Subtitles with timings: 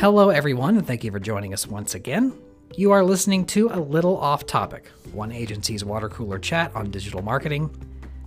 [0.00, 2.32] Hello, everyone, and thank you for joining us once again.
[2.74, 7.20] You are listening to A Little Off Topic, one agency's water cooler chat on digital
[7.20, 7.68] marketing,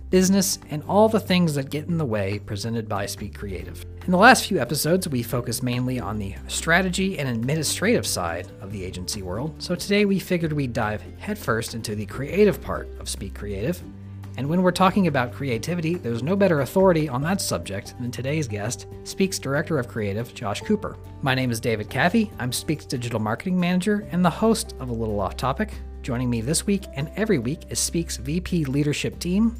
[0.08, 3.84] business, and all the things that get in the way presented by Speak Creative.
[4.04, 8.70] In the last few episodes, we focused mainly on the strategy and administrative side of
[8.70, 13.08] the agency world, so today we figured we'd dive headfirst into the creative part of
[13.08, 13.82] Speak Creative
[14.36, 18.48] and when we're talking about creativity, there's no better authority on that subject than today's
[18.48, 20.96] guest, Speak's Director of Creative, Josh Cooper.
[21.22, 22.32] My name is David Caffey.
[22.40, 25.72] I'm Speak's Digital Marketing Manager and the host of A Little Off Topic.
[26.02, 29.54] Joining me this week and every week is Speak's VP Leadership Team.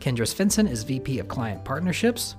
[0.00, 2.36] Kendra Svensson is VP of Client Partnerships.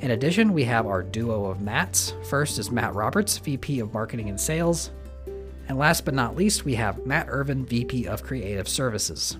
[0.00, 2.14] In addition, we have our duo of Matts.
[2.28, 4.90] First is Matt Roberts, VP of Marketing and Sales.
[5.68, 9.36] And last but not least, we have Matt Irvin, VP of Creative Services.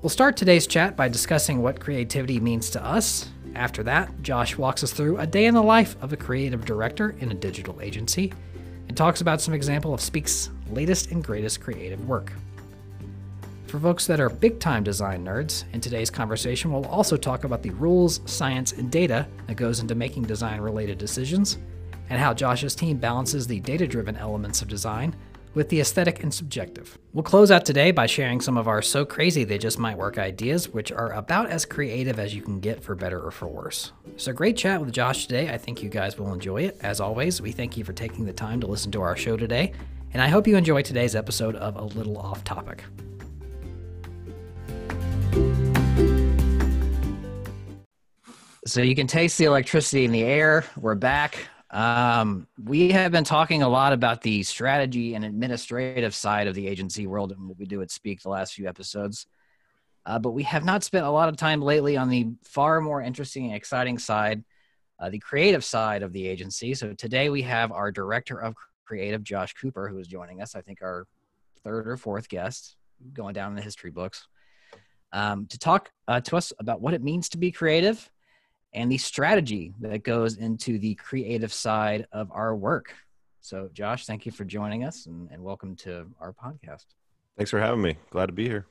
[0.00, 3.30] We'll start today's chat by discussing what creativity means to us.
[3.56, 7.16] After that, Josh walks us through a day in the life of a creative director
[7.18, 8.32] in a digital agency
[8.86, 12.32] and talks about some example of Speak's latest and greatest creative work.
[13.66, 17.64] For folks that are big time design nerds, in today's conversation, we'll also talk about
[17.64, 21.58] the rules, science, and data that goes into making design related decisions,
[22.08, 25.16] and how Josh's team balances the data driven elements of design
[25.54, 26.98] with the aesthetic and subjective.
[27.12, 30.18] We'll close out today by sharing some of our so crazy they just might work
[30.18, 33.92] ideas, which are about as creative as you can get for better or for worse.
[34.16, 35.52] So, great chat with Josh today.
[35.52, 36.78] I think you guys will enjoy it.
[36.80, 39.72] As always, we thank you for taking the time to listen to our show today,
[40.12, 42.84] and I hope you enjoy today's episode of A Little Off Topic.
[48.66, 50.64] So, you can taste the electricity in the air.
[50.76, 51.38] We're back.
[51.70, 56.66] Um, we have been talking a lot about the strategy and administrative side of the
[56.66, 59.26] agency world and what we do at Speak the last few episodes.
[60.06, 63.02] Uh, but we have not spent a lot of time lately on the far more
[63.02, 64.42] interesting and exciting side,
[64.98, 66.72] uh, the creative side of the agency.
[66.72, 68.54] So today we have our director of
[68.86, 70.54] creative, Josh Cooper, who is joining us.
[70.54, 71.06] I think our
[71.62, 72.76] third or fourth guest,
[73.12, 74.26] going down in the history books,
[75.12, 78.10] um, to talk uh, to us about what it means to be creative
[78.72, 82.94] and the strategy that goes into the creative side of our work.
[83.40, 86.84] So, Josh, thank you for joining us and, and welcome to our podcast.
[87.36, 87.96] Thanks for having me.
[88.10, 88.66] Glad to be here.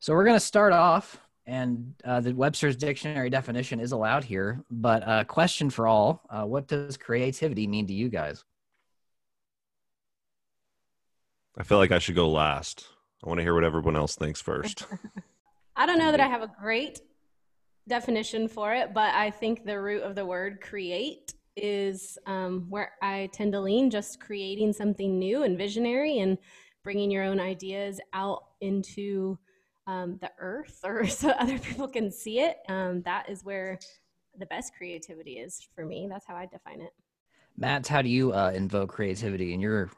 [0.00, 4.64] So, we're going to start off, and uh, the Webster's Dictionary definition is allowed here,
[4.70, 8.44] but a uh, question for all uh, What does creativity mean to you guys?
[11.58, 12.86] I feel like I should go last.
[13.24, 14.86] I want to hear what everyone else thinks first.
[15.76, 17.00] I don't know that I have a great
[17.88, 22.92] definition for it, but I think the root of the word create is um, where
[23.00, 26.36] I tend to lean, just creating something new and visionary and
[26.84, 29.38] bringing your own ideas out into
[29.86, 32.58] um, the earth or so other people can see it.
[32.68, 33.78] Um, that is where
[34.38, 36.06] the best creativity is for me.
[36.10, 36.92] That's how I define it.
[37.56, 39.90] Matt, how do you uh, invoke creativity in your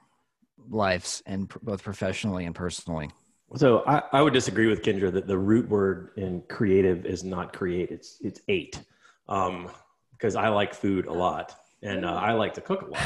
[0.69, 3.11] lives and pr- both professionally and personally?
[3.57, 7.53] So I, I would disagree with Kendra that the root word in creative is not
[7.53, 7.91] create.
[7.91, 8.83] It's it's ate,
[9.29, 9.71] um,
[10.13, 13.03] because I like food a lot and uh, I like to cook a lot,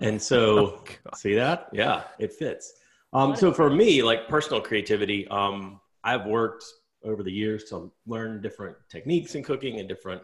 [0.00, 2.74] and so oh, see that yeah it fits.
[3.12, 6.64] Um, so for me, like personal creativity, um, I've worked
[7.04, 10.22] over the years to learn different techniques in cooking and different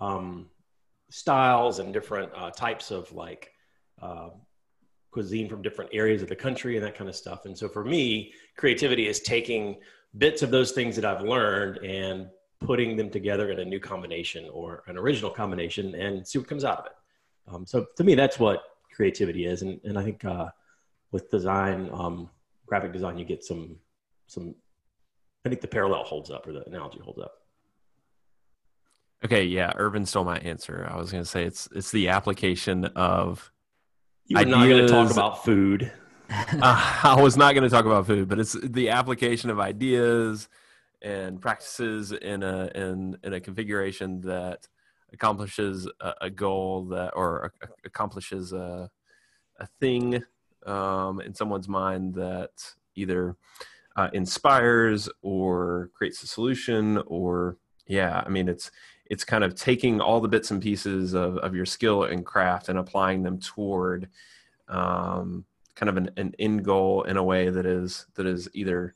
[0.00, 0.50] um,
[1.10, 3.52] styles and different uh, types of like
[4.02, 4.30] uh,
[5.14, 7.46] cuisine from different areas of the country and that kind of stuff.
[7.46, 9.76] And so for me, creativity is taking
[10.18, 12.28] bits of those things that I've learned and
[12.60, 16.64] putting them together in a new combination or an original combination and see what comes
[16.64, 16.92] out of it.
[17.46, 19.62] Um, so to me, that's what creativity is.
[19.62, 20.48] And, and I think uh,
[21.12, 22.28] with design, um,
[22.66, 23.76] graphic design, you get some,
[24.26, 24.54] some,
[25.44, 27.34] I think the parallel holds up or the analogy holds up.
[29.24, 30.86] Okay, yeah, Irvin stole my answer.
[30.90, 33.50] I was going to say it's it's the application of
[34.26, 35.92] you were not going to talk about food.
[36.30, 40.48] uh, I was not going to talk about food, but it's the application of ideas
[41.02, 44.66] and practices in a in in a configuration that
[45.12, 48.90] accomplishes a, a goal that or a, accomplishes a
[49.60, 50.22] a thing
[50.66, 52.50] um, in someone's mind that
[52.96, 53.36] either
[53.96, 58.70] uh, inspires or creates a solution or yeah i mean it's
[59.06, 62.68] it's kind of taking all the bits and pieces of, of your skill and craft
[62.68, 64.08] and applying them toward
[64.68, 68.94] um, kind of an, an end goal in a way that is that is either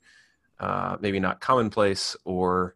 [0.60, 2.74] uh, maybe not commonplace or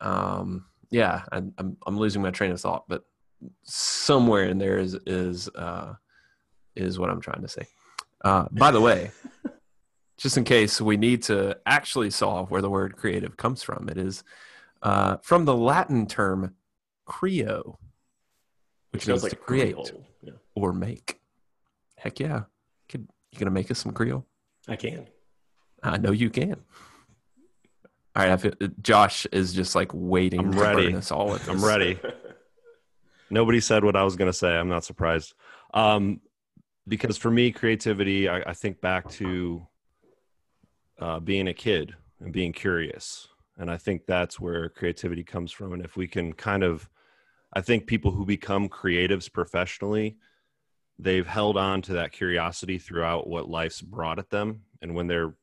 [0.00, 3.04] um, yeah I'm, I'm, I'm losing my train of thought but
[3.62, 5.94] somewhere in there is is uh,
[6.74, 7.66] is what I'm trying to say.
[8.24, 9.10] Uh, by the way
[10.16, 13.98] just in case we need to actually solve where the word creative comes from it
[13.98, 14.22] is
[14.82, 16.54] uh, from the Latin term
[17.06, 17.76] creo,
[18.90, 19.76] which means like to create
[20.22, 20.32] yeah.
[20.54, 21.20] or make.
[21.96, 22.42] Heck yeah.
[22.88, 24.26] Could, you gonna make us some Creole?
[24.68, 25.06] I can.
[25.82, 26.56] I know you can.
[28.14, 28.52] All right, I feel
[28.82, 30.40] Josh is just like waiting.
[30.40, 30.86] I'm to ready.
[30.88, 31.98] burn us all with I'm ready.
[33.30, 34.54] Nobody said what I was going to say.
[34.54, 35.32] I'm not surprised.
[35.72, 36.20] Um,
[36.86, 39.66] because for me, creativity, I, I think back to
[40.98, 43.28] uh, being a kid and being curious.
[43.58, 45.72] And I think that's where creativity comes from.
[45.72, 46.88] And if we can kind of,
[47.52, 50.16] I think people who become creatives professionally,
[50.98, 54.62] they've held on to that curiosity throughout what life's brought at them.
[54.80, 55.34] And when they're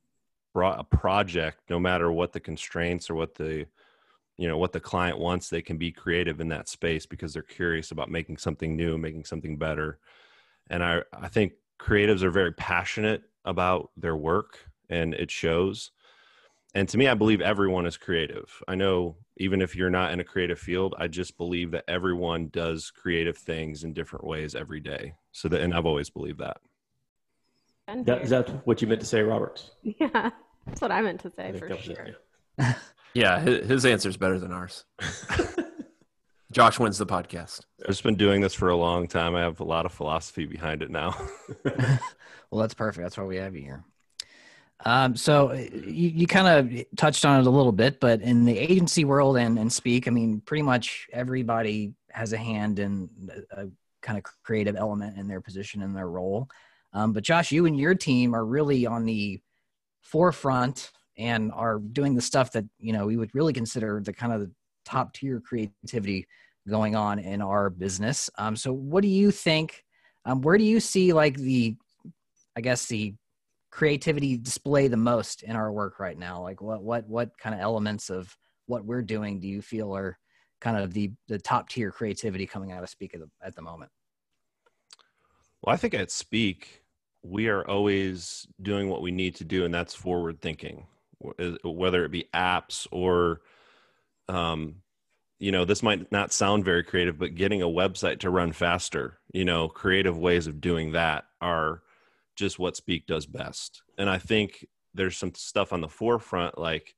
[0.54, 3.68] brought a project, no matter what the constraints or what the
[4.40, 7.44] you know what the client wants they can be creative in that space because they're
[7.44, 10.00] curious about making something new making something better
[10.70, 14.60] and i i think creatives are very passionate about their work
[14.90, 15.92] and it shows
[16.76, 20.20] and to me i believe everyone is creative i know even if you're not in
[20.20, 24.80] a creative field i just believe that everyone does creative things in different ways every
[24.80, 26.58] day so that and i've always believed that
[27.88, 28.24] that is That, here.
[28.24, 30.30] is that what you meant to say, roberts yeah,
[30.68, 32.08] that's what I meant to say for that it, sure.
[32.60, 32.74] yeah.
[33.16, 34.86] Yeah, his, his answer is better than ours.
[36.52, 37.62] Josh wins the podcast.
[37.82, 40.46] i've just been doing this for a long time i have a lot of philosophy
[40.46, 41.16] behind it now
[42.52, 43.04] Well, that's perfect.
[43.04, 43.84] That's why we have you here.
[44.86, 48.46] Um, so uh, you, you kind of touched on it a little bit, but in
[48.46, 53.10] the agency world and, and speak, I mean, pretty much everybody has a hand in
[53.52, 53.68] a, a
[54.02, 56.48] kind of creative element in their position and their role.
[56.94, 59.42] Um, but Josh, you and your team are really on the
[60.02, 64.32] forefront and are doing the stuff that, you know, we would really consider the kind
[64.32, 64.52] of the
[64.86, 66.26] top tier creativity
[66.68, 68.30] going on in our business.
[68.38, 69.84] Um, so what do you think?
[70.26, 71.76] Um, where do you see like the
[72.56, 73.14] I guess the
[73.72, 76.42] creativity display the most in our work right now?
[76.42, 78.36] Like what what what kind of elements of
[78.66, 80.18] what we're doing do you feel are
[80.62, 83.62] kind of the the top tier creativity coming out of Speak at the, at the
[83.62, 83.92] moment?
[85.62, 86.84] Well, I think at Speak,
[87.22, 90.88] we are always doing what we need to do, and that's forward thinking,
[91.64, 93.42] whether it be apps or,
[94.30, 94.76] um,
[95.38, 99.20] you know, this might not sound very creative, but getting a website to run faster,
[99.34, 101.82] you know, creative ways of doing that are
[102.40, 103.84] just what Speak does best.
[103.98, 106.96] And I think there's some stuff on the forefront, like,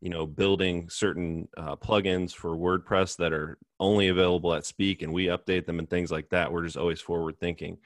[0.00, 5.12] you know, building certain uh, plugins for WordPress that are only available at Speak, and
[5.12, 6.52] we update them and things like that.
[6.52, 7.78] We're just always forward thinking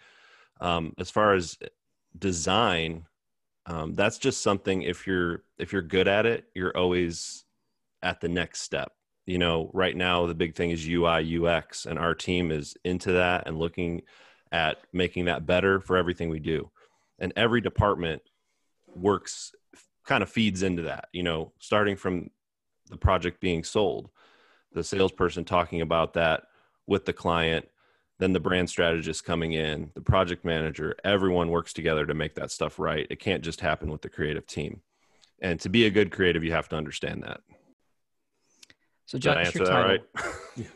[0.60, 1.58] um, as far as
[2.18, 3.06] design
[3.66, 7.44] um, that's just something if you're if you're good at it you're always
[8.02, 8.92] at the next step
[9.26, 13.12] you know right now the big thing is ui ux and our team is into
[13.12, 14.02] that and looking
[14.52, 16.70] at making that better for everything we do
[17.18, 18.22] and every department
[18.94, 19.52] works
[20.06, 22.30] kind of feeds into that you know starting from
[22.90, 24.08] the project being sold
[24.72, 26.44] the salesperson talking about that
[26.86, 27.66] with the client
[28.18, 32.50] then the brand strategist coming in, the project manager, everyone works together to make that
[32.50, 33.06] stuff right.
[33.10, 34.80] It can't just happen with the creative team.
[35.42, 37.40] And to be a good creative, you have to understand that.
[39.04, 40.00] So Josh, your title, right?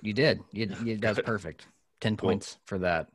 [0.02, 0.40] you did.
[0.52, 1.66] You, you that's perfect.
[2.00, 2.28] Ten Cool.
[2.28, 3.08] points for that.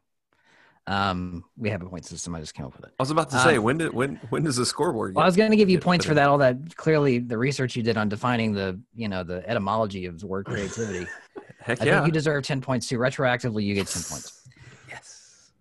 [0.88, 2.36] Um, we have a point system.
[2.36, 2.92] I just came up with it.
[3.00, 5.16] I was about to Um, say when did when when does the scoreboard?
[5.16, 6.30] Well, I was going to give you points for that.
[6.30, 10.20] All that clearly the research you did on defining the you know the etymology of
[10.20, 11.08] the word creativity.
[11.60, 11.96] Heck I yeah!
[11.96, 13.00] think you deserve ten points too.
[13.00, 14.48] Retroactively, you get ten points.
[14.88, 15.52] yes.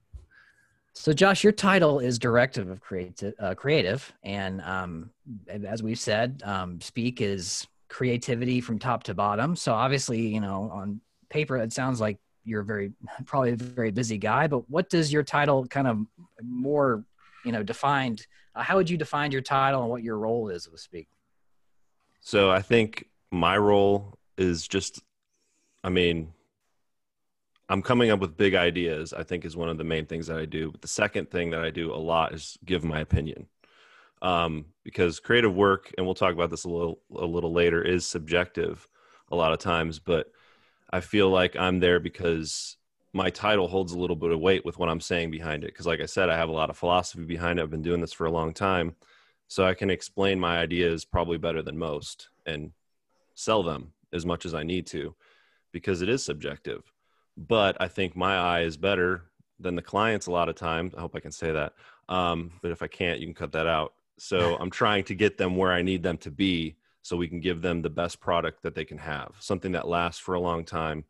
[0.92, 5.10] So, Josh, your title is Directive of Creative, uh, creative and um,
[5.48, 9.56] as we've said, um, Speak is creativity from top to bottom.
[9.56, 11.00] So, obviously, you know, on
[11.30, 12.92] paper, it sounds like you're very,
[13.26, 14.46] probably a very busy guy.
[14.46, 16.06] But what does your title kind of
[16.42, 17.04] more,
[17.44, 18.26] you know, defined?
[18.54, 21.08] Uh, how would you define your title and what your role is with Speak?
[22.20, 25.02] So I think my role is just,
[25.82, 26.32] I mean,
[27.68, 30.38] I'm coming up with big ideas, I think is one of the main things that
[30.38, 30.70] I do.
[30.70, 33.46] But the second thing that I do a lot is give my opinion.
[34.22, 38.06] Um, because creative work, and we'll talk about this a little a little later, is
[38.06, 38.88] subjective
[39.30, 40.30] a lot of times, but
[40.94, 42.76] I feel like I'm there because
[43.12, 45.72] my title holds a little bit of weight with what I'm saying behind it.
[45.72, 47.62] Because, like I said, I have a lot of philosophy behind it.
[47.62, 48.94] I've been doing this for a long time.
[49.48, 52.70] So I can explain my ideas probably better than most and
[53.34, 55.16] sell them as much as I need to
[55.72, 56.84] because it is subjective.
[57.36, 59.24] But I think my eye is better
[59.58, 60.94] than the client's a lot of times.
[60.94, 61.72] I hope I can say that.
[62.08, 63.94] Um, but if I can't, you can cut that out.
[64.16, 67.38] So I'm trying to get them where I need them to be so we can
[67.38, 70.64] give them the best product that they can have, something that lasts for a long
[70.64, 71.04] time.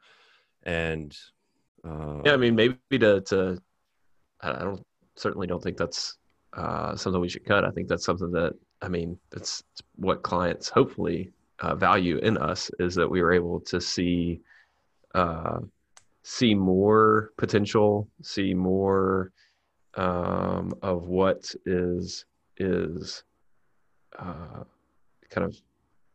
[0.64, 1.16] And
[1.86, 3.62] uh, Yeah, I mean, maybe to to
[4.40, 4.84] I I don't
[5.14, 6.18] certainly don't think that's
[6.52, 7.64] uh, something we should cut.
[7.64, 9.62] I think that's something that I mean, that's
[9.94, 14.40] what clients hopefully uh, value in us is that we were able to see
[15.14, 15.60] uh,
[16.24, 19.30] see more potential, see more
[19.94, 22.24] um, of what is
[22.56, 23.22] is
[24.18, 24.64] uh,
[25.30, 25.56] kind of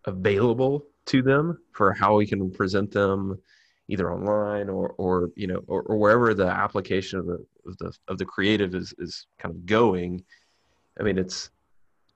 [0.06, 3.40] available to them for how we can present them
[3.88, 7.92] either online or or you know or, or wherever the application of the of the
[8.08, 10.24] of the creative is is kind of going.
[11.00, 11.50] I mean it's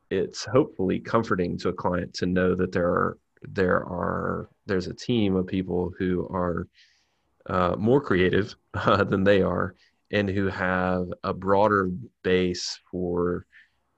[0.10, 4.94] it's hopefully comforting to a client to know that there are there are there's a
[4.94, 6.68] team of people who are
[7.48, 9.75] uh, more creative uh, than they are
[10.12, 13.46] and who have a broader base for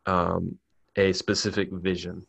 [0.06, 0.58] um,
[0.96, 2.26] a specific vision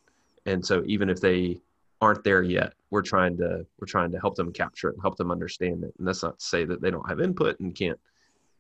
[0.47, 1.61] and so even if they
[2.01, 5.17] aren't there yet we're trying to we're trying to help them capture it and help
[5.17, 5.93] them understand it.
[5.99, 7.99] And that's not to say that they don't have input and can't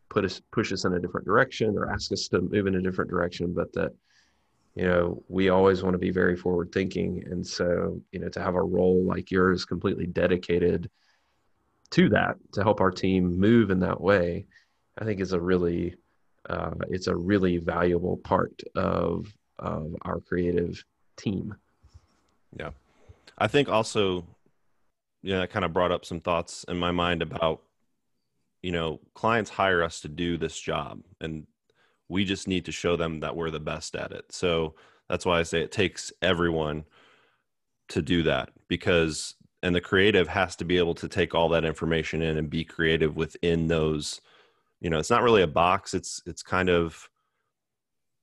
[0.08, 2.82] put us push us in a different direction or ask us to move in a
[2.82, 3.92] different direction but that
[4.74, 8.40] you know we always want to be very forward thinking and so you know to
[8.40, 10.88] have a role like yours completely dedicated
[11.90, 14.46] to that to help our team move in that way
[14.98, 15.94] i think is a really
[16.48, 19.26] uh, it's a really valuable part of
[19.58, 20.84] of our creative
[21.16, 21.52] team
[22.58, 22.70] yeah
[23.38, 24.24] I think also,
[25.22, 27.62] yeah, that kind of brought up some thoughts in my mind about,
[28.62, 31.46] you know, clients hire us to do this job and
[32.08, 34.24] we just need to show them that we're the best at it.
[34.30, 34.74] So
[35.08, 36.84] that's why I say it takes everyone
[37.88, 41.64] to do that because, and the creative has to be able to take all that
[41.64, 44.20] information in and be creative within those,
[44.80, 45.94] you know, it's not really a box.
[45.94, 47.10] It's, it's kind of,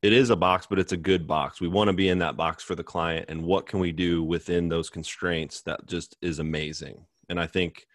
[0.03, 1.61] it is a box, but it's a good box.
[1.61, 3.27] We want to be in that box for the client.
[3.29, 7.05] And what can we do within those constraints that just is amazing?
[7.29, 7.87] And I think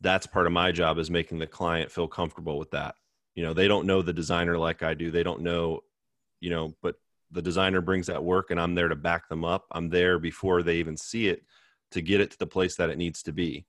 [0.00, 2.96] that's part of my job is making the client feel comfortable with that.
[3.36, 5.12] You know, they don't know the designer like I do.
[5.12, 5.84] They don't know,
[6.40, 6.96] you know, but
[7.30, 9.66] the designer brings that work and I'm there to back them up.
[9.70, 11.44] I'm there before they even see it
[11.92, 13.64] to get it to the place that it needs to be.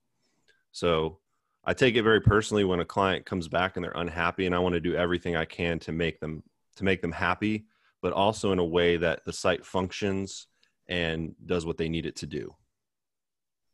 [0.71, 1.19] So
[1.63, 4.59] I take it very personally when a client comes back and they're unhappy and I
[4.59, 6.41] want to do everything I can to make them
[6.79, 7.65] to make them happy,
[8.01, 10.47] but also in a way that the site functions
[10.87, 12.55] and does what they need it to do.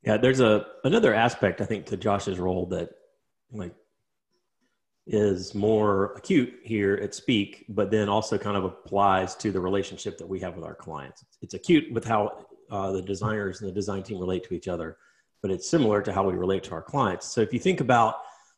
[0.04, 2.90] Yeah, there's a another aspect I think to Josh's role that
[3.52, 3.74] like
[5.08, 10.18] is more acute here at Speak, but then also kind of applies to the relationship
[10.18, 11.24] that we have with our clients.
[11.42, 14.98] It's acute with how uh, the designers and the design team relate to each other,
[15.42, 17.28] but it's similar to how we relate to our clients.
[17.28, 18.16] So if you think about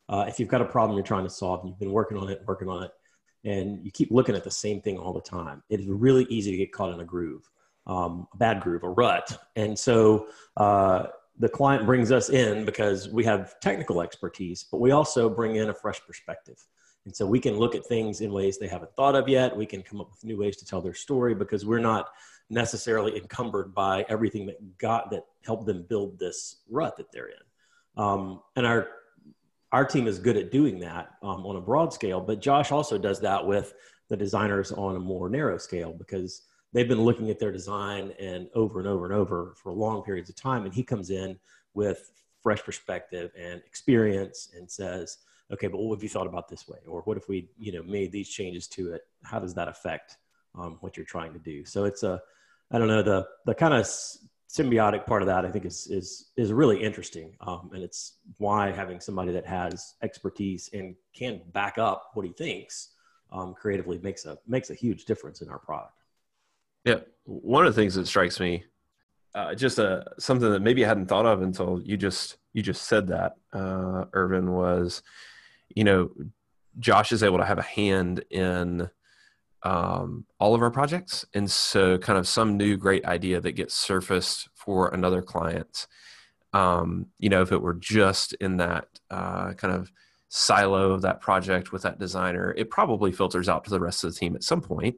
[0.10, 2.30] uh, if you've got a problem you're trying to solve, and you've been working on
[2.30, 2.92] it, working on it,
[3.44, 6.52] and you keep looking at the same thing all the time, it is really easy
[6.52, 7.50] to get caught in a groove,
[7.86, 9.38] um, a bad groove, a rut.
[9.56, 10.28] And so
[10.58, 11.08] uh,
[11.40, 15.70] the client brings us in because we have technical expertise, but we also bring in
[15.70, 16.58] a fresh perspective.
[17.06, 19.56] And so we can look at things in ways they haven't thought of yet.
[19.56, 22.10] We can come up with new ways to tell their story because we're not
[22.50, 28.04] necessarily encumbered by everything that got that helped them build this rut that they're in.
[28.04, 28.90] Um, and our
[29.72, 32.98] our team is good at doing that um, on a broad scale, but Josh also
[32.98, 33.74] does that with
[34.10, 36.44] the designers on a more narrow scale because
[36.74, 40.30] they've been looking at their design and over and over and over for long periods
[40.30, 40.64] of time.
[40.66, 41.38] And he comes in
[41.74, 45.18] with fresh perspective and experience and says,
[45.52, 46.80] okay, but what have you thought about this way?
[46.88, 49.02] Or what if we, you know, made these changes to it?
[49.24, 50.18] How does that affect
[50.56, 51.66] um, what you're trying to do?
[51.66, 52.22] So it's a,
[52.72, 53.90] I don't know, the, the kind of
[54.50, 58.72] symbiotic part of that I think is is is really interesting, um, and it's why
[58.72, 62.90] having somebody that has expertise and can back up what he thinks
[63.32, 66.04] um, creatively makes a makes a huge difference in our product.
[66.86, 68.64] Yeah, one of the things that strikes me,
[69.36, 72.64] uh, just a uh, something that maybe I hadn't thought of until you just you
[72.64, 75.04] just said that, uh, Irvin was,
[75.76, 76.10] you know,
[76.80, 78.90] Josh is able to have a hand in
[79.68, 81.26] um, all of our projects.
[81.34, 85.88] And so, kind of some new great idea that gets surfaced for another client.
[86.54, 89.92] Um, you know, if it were just in that uh, kind of
[90.30, 94.14] silo of that project with that designer, it probably filters out to the rest of
[94.14, 94.96] the team at some point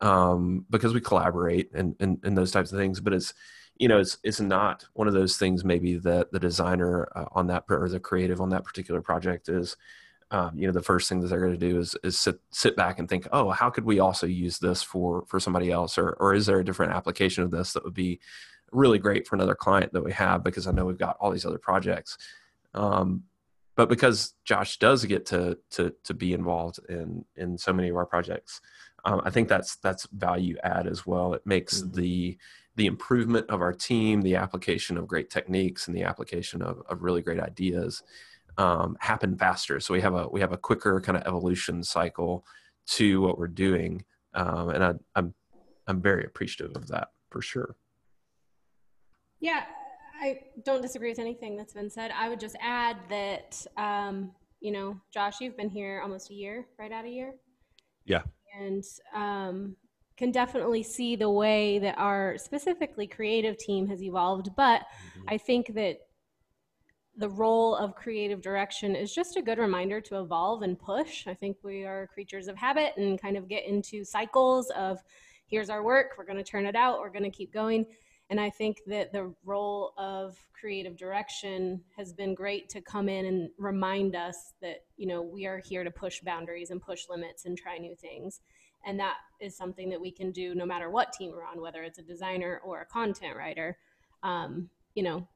[0.00, 2.98] um, because we collaborate and, and, and those types of things.
[2.98, 3.34] But it's,
[3.76, 7.46] you know, it's it's not one of those things maybe that the designer uh, on
[7.48, 9.76] that or the creative on that particular project is
[10.32, 12.74] um, you know the first thing that they're going to do is is sit sit
[12.74, 15.98] back and think oh how could we also use this for for somebody else?
[15.98, 18.18] Or or is there a different application of this that would be
[18.72, 20.42] really great for another client that we have?
[20.42, 22.18] Because I know we've got all these other projects.
[22.74, 23.24] Um,
[23.74, 27.96] but because Josh does get to to to be involved in in so many of
[27.96, 28.60] our projects
[29.04, 31.34] um, I think that's that's value add as well.
[31.34, 32.00] It makes mm-hmm.
[32.00, 32.38] the
[32.76, 37.02] the improvement of our team the application of great techniques and the application of, of
[37.02, 38.02] really great ideas
[38.58, 39.80] um, happen faster.
[39.80, 42.44] So we have a we have a quicker kind of evolution cycle
[42.88, 44.04] to what we're doing,
[44.34, 45.34] um, and I, I'm
[45.86, 47.76] I'm very appreciative of that for sure.
[49.40, 49.64] Yeah,
[50.20, 52.12] I don't disagree with anything that's been said.
[52.14, 54.32] I would just add that um,
[54.62, 57.34] you know, Josh, you've been here almost a year, right out a year,
[58.06, 58.22] Yeah.
[58.58, 59.76] And um,
[60.16, 64.50] can definitely see the way that our specifically creative team has evolved.
[64.56, 65.22] But mm-hmm.
[65.28, 65.98] I think that
[67.16, 71.26] the role of creative direction is just a good reminder to evolve and push.
[71.26, 74.98] I think we are creatures of habit and kind of get into cycles of
[75.46, 77.84] here's our work, we're going to turn it out, we're going to keep going.
[78.30, 83.26] And I think that the role of creative direction has been great to come in
[83.26, 87.44] and remind us that, you know, we are here to push boundaries and push limits
[87.44, 88.40] and try new things.
[88.86, 91.82] And that is something that we can do no matter what team we're on, whether
[91.82, 93.76] it's a designer or a content writer.
[94.22, 95.28] Um, you know,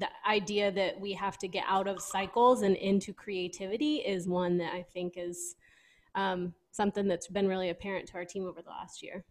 [0.00, 4.58] the idea that we have to get out of cycles and into creativity is one
[4.58, 5.54] that I think is
[6.14, 9.24] um, something that's been really apparent to our team over the last year.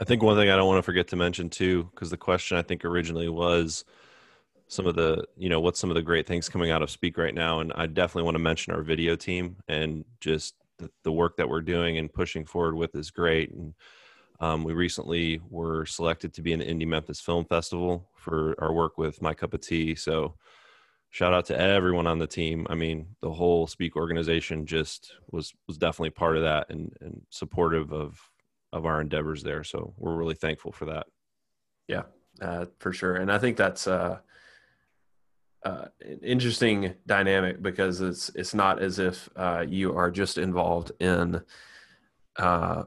[0.00, 2.56] I think one thing I don't want to forget to mention too, because the question
[2.56, 3.84] I think originally was
[4.68, 7.16] some of the, you know, what's some of the great things coming out of Speak
[7.16, 7.60] right now.
[7.60, 11.48] And I definitely want to mention our video team and just the, the work that
[11.48, 13.52] we're doing and pushing forward with is great.
[13.52, 13.74] And
[14.40, 18.72] um, we recently were selected to be in the Indie Memphis Film Festival for our
[18.72, 19.94] work with My Cup of Tea.
[19.94, 20.34] So
[21.10, 22.66] shout out to everyone on the team.
[22.68, 27.22] I mean, the whole Speak organization just was was definitely part of that and, and
[27.30, 28.20] supportive of
[28.72, 29.64] of our endeavors there.
[29.64, 31.06] So we're really thankful for that.
[31.88, 32.02] Yeah,
[32.40, 33.16] uh, for sure.
[33.16, 34.18] And I think that's uh,
[35.64, 40.92] uh, an interesting dynamic because it's it's not as if uh, you are just involved
[41.00, 41.40] in
[42.36, 42.84] uh,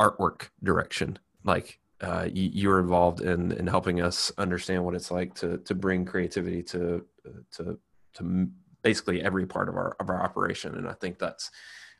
[0.00, 1.18] artwork direction.
[1.44, 5.74] Like uh, you, you're involved in in helping us understand what it's like to to
[5.74, 7.04] bring creativity to
[7.52, 7.78] to
[8.14, 8.48] to
[8.82, 10.74] basically every part of our of our operation.
[10.76, 11.50] And I think that's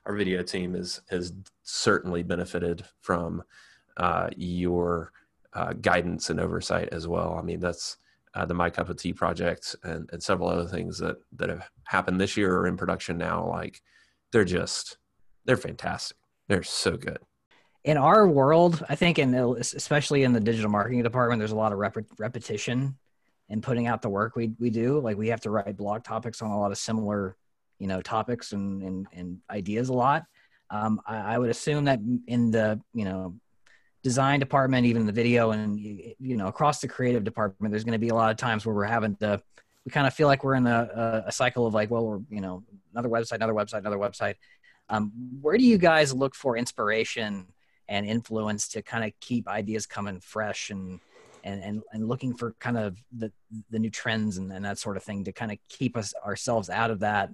[0.07, 1.33] our video team is has
[1.63, 3.43] certainly benefited from
[3.97, 5.13] uh, your
[5.53, 7.37] uh, guidance and oversight as well.
[7.39, 7.97] I mean, that's
[8.35, 11.71] uh, the My Cup of Tea project and, and several other things that that have
[11.85, 13.49] happened this year or in production now.
[13.49, 13.81] Like,
[14.33, 14.99] they're just
[15.45, 16.17] they're fantastic.
[16.49, 17.19] They're so good.
[17.85, 21.73] In our world, I think, in especially in the digital marketing department, there's a lot
[21.73, 22.97] of rep- repetition
[23.51, 25.01] in putting out the work we we do.
[25.01, 27.37] Like, we have to write blog topics on a lot of similar
[27.79, 30.25] you know topics and and, and ideas a lot.
[30.71, 33.35] Um, I, I, would assume that in the you know
[34.03, 37.99] design department, even the video, and you know across the creative department, there's going to
[37.99, 39.43] be a lot of times where we're having to
[39.85, 42.41] we kind of feel like we're in a, a, cycle of like, well, we're you
[42.41, 44.37] know another website, another website, another website.
[44.89, 47.47] Um, where do you guys look for inspiration
[47.89, 51.01] and influence to kind of keep ideas coming fresh and
[51.43, 53.31] and and, and looking for kind of the
[53.71, 56.71] the new trends and, and that sort of thing to kind of keep us ourselves
[56.71, 57.31] out of that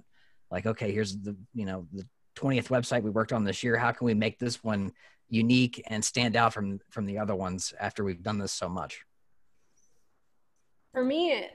[0.49, 3.77] like okay here's the you know the 20th website we worked on this year.
[3.77, 4.91] How can we make this one
[5.29, 9.03] unique and stand out from from the other ones after we've done this so much?
[10.93, 11.51] For me it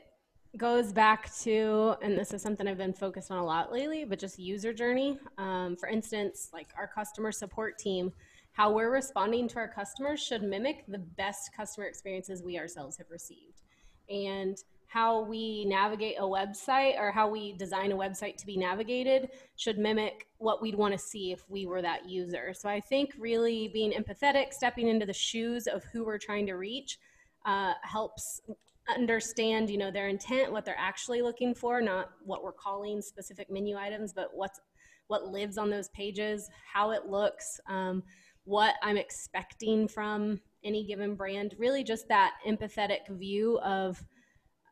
[0.56, 4.18] goes back to and this is something i've been focused on a lot lately but
[4.18, 5.18] just user journey.
[5.36, 8.12] Um, for instance like our customer support team
[8.56, 13.10] how we're responding to our customers should mimic the best customer experiences we ourselves have
[13.10, 13.60] received
[14.08, 19.28] and how we navigate a website or how we design a website to be navigated
[19.56, 22.54] should mimic what we'd want to see if we were that user.
[22.54, 26.54] So I think really being empathetic, stepping into the shoes of who we're trying to
[26.54, 26.98] reach,
[27.44, 28.40] uh, helps
[28.88, 33.50] understand you know their intent what they're actually looking for not what we're calling specific
[33.50, 34.60] menu items but what's
[35.08, 38.00] what lives on those pages how it looks um,
[38.46, 44.02] what i'm expecting from any given brand really just that empathetic view of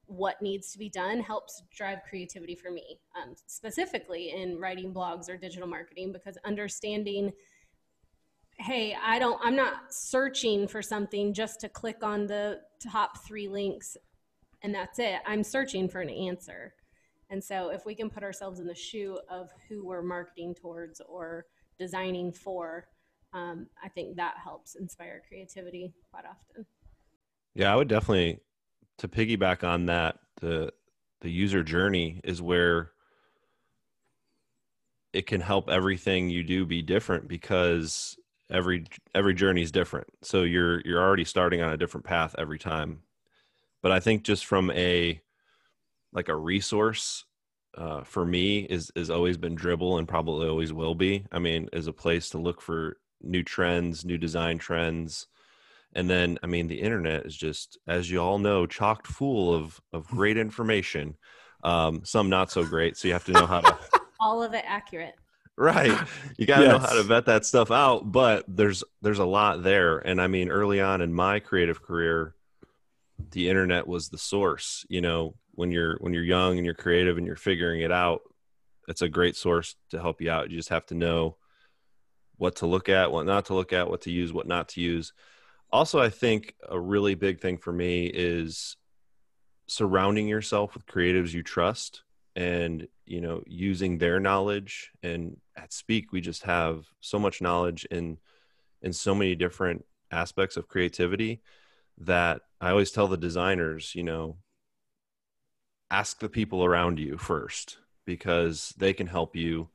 [0.07, 5.29] what needs to be done helps drive creativity for me, um, specifically in writing blogs
[5.29, 7.33] or digital marketing, because understanding,
[8.59, 13.49] hey, I don't, I'm not searching for something just to click on the top three
[13.49, 13.97] links
[14.63, 15.17] and that's it.
[15.27, 16.75] I'm searching for an answer.
[17.31, 21.01] And so if we can put ourselves in the shoe of who we're marketing towards
[21.07, 21.47] or
[21.79, 22.87] designing for,
[23.35, 26.65] um, I think that helps inspire creativity quite often.
[27.55, 28.41] Yeah, I would definitely
[28.99, 30.73] to piggyback on that, the
[31.21, 32.93] the user journey is where
[35.13, 38.17] it can help everything you do be different because
[38.51, 40.07] every every journey is different.
[40.23, 43.01] So you're you're already starting on a different path every time.
[43.83, 45.21] But I think just from a
[46.13, 47.25] like a resource
[47.77, 51.27] uh, for me is is always been Dribbble and probably always will be.
[51.33, 55.27] I mean, is a place to look for new trends, new design trends,
[55.95, 59.81] and then i mean the internet is just as you all know chocked full of
[59.93, 61.17] of great information
[61.63, 63.79] um, some not so great so you have to know how to
[64.21, 65.15] all of it accurate.
[65.57, 65.97] Right.
[66.37, 66.73] You got to yes.
[66.73, 69.99] know how to vet that stuff out but there's there's a lot there.
[69.99, 72.35] And i mean early on in my creative career
[73.31, 77.17] the internet was the source you know when you're when you're young and you're creative
[77.17, 78.21] and you're figuring it out
[78.89, 80.51] it's a great source to help you out.
[80.51, 81.37] You just have to know
[82.37, 84.81] what to look at, what not to look at, what to use, what not to
[84.81, 85.13] use.
[85.71, 88.77] Also, I think a really big thing for me is
[89.67, 92.03] surrounding yourself with creatives you trust
[92.37, 94.91] and you know using their knowledge.
[95.03, 98.19] And at speak we just have so much knowledge in
[98.83, 101.41] in so many different aspects of creativity
[101.99, 104.37] that i always tell the designers you know
[105.95, 109.69] ask the people around you first because they can help you.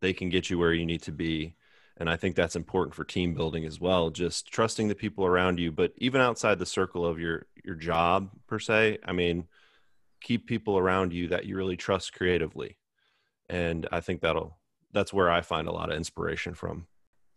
[0.00, 1.54] They can get you where you need to be
[2.00, 5.60] and i think that's important for team building as well just trusting the people around
[5.60, 9.44] you but even outside the circle of your your job per se i mean
[10.20, 12.76] keep people around you that you really trust creatively
[13.48, 14.58] and i think that'll
[14.92, 16.86] that's where i find a lot of inspiration from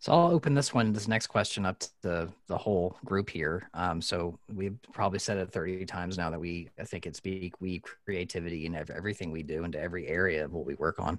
[0.04, 3.70] so I'll open this one, this next question up to the, the whole group here.
[3.72, 7.58] Um, so we've probably said it 30 times now that we, I think it's Speak,
[7.58, 11.18] we creativity in everything we do into every area of what we work on.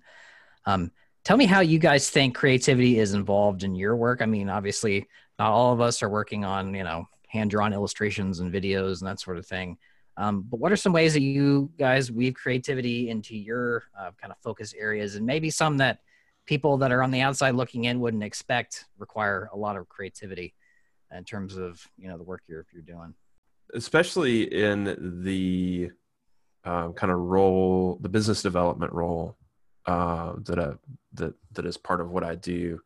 [0.68, 0.92] Um,
[1.26, 4.22] tell me how you guys think creativity is involved in your work.
[4.22, 5.08] I mean, obviously
[5.38, 9.10] not all of us are working on, you know, hand drawn illustrations and videos and
[9.10, 9.78] that sort of thing.
[10.18, 14.32] Um, but what are some ways that you guys weave creativity into your uh, kind
[14.32, 16.00] of focus areas and maybe some that
[16.46, 20.54] people that are on the outside looking in wouldn't expect require a lot of creativity
[21.12, 23.14] in terms of you know the work you're you're doing
[23.74, 25.92] especially in the
[26.64, 29.36] um, kind of role the business development role
[29.86, 30.74] uh, that I,
[31.14, 32.82] that that is part of what I do.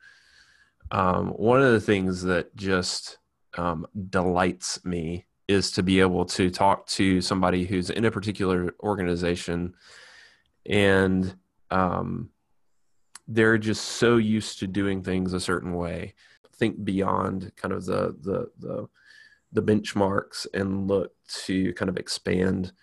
[0.92, 3.18] Um, one of the things that just
[3.58, 8.76] um, delights me is to be able to talk to somebody who's in a particular
[8.82, 9.74] organization
[10.66, 11.36] and
[11.72, 12.30] um,
[13.28, 16.14] they're just so used to doing things a certain way.
[16.56, 18.88] Think beyond kind of the the the,
[19.52, 21.14] the benchmarks and look
[21.46, 22.74] to kind of expand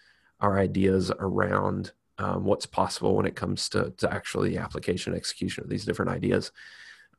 [0.41, 5.71] our ideas around um, what's possible when it comes to, to actually application execution of
[5.71, 6.53] these different ideas.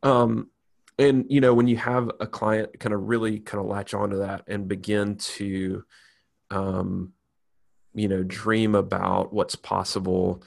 [0.04, 0.50] Um,
[1.00, 4.18] and you know when you have a client kind of really kind of latch onto
[4.20, 5.84] that and begin to
[6.50, 7.14] um,
[7.94, 10.44] you know dream about what's possible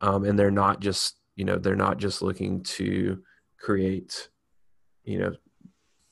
[0.00, 3.22] um, and they're not just you know they're not just looking to
[3.58, 4.28] create
[5.04, 5.32] you know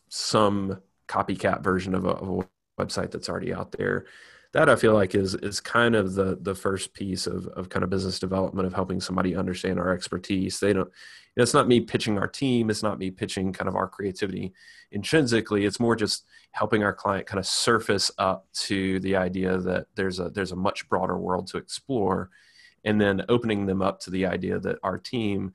[0.08, 4.06] some copycat version of a, of a website that's already out there
[4.52, 7.84] that I feel like is is kind of the the first piece of of kind
[7.84, 10.58] of business development of helping somebody understand our expertise.
[10.58, 12.68] They don't, you know, it's not me pitching our team.
[12.68, 14.52] It's not me pitching kind of our creativity
[14.90, 15.64] intrinsically.
[15.64, 20.18] It's more just helping our client kind of surface up to the idea that there's
[20.18, 22.30] a there's a much broader world to explore,
[22.84, 25.52] and then opening them up to the idea that our team